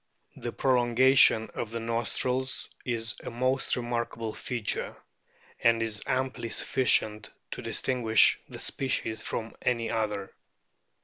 The 0.35 0.51
prolongation 0.51 1.51
of 1.53 1.69
the 1.69 1.79
nostrils 1.79 2.67
is 2.83 3.13
a 3.23 3.29
most 3.29 3.75
remarkable 3.75 4.33
feature, 4.33 4.95
and 5.59 5.79
is 5.83 6.01
amply 6.07 6.49
sufficient 6.49 7.29
to 7.51 7.61
distinguish 7.61 8.39
the 8.49 8.57
species 8.57 9.21
from 9.21 9.53
any 9.61 9.91
other. 9.91 10.33